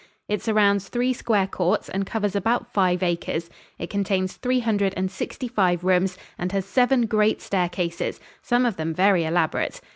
[0.27, 5.11] It surrounds three square courts and covers about five acres; it contains three hundred and
[5.11, 9.79] sixty five rooms and has seven great staircases, some of them very elaborate.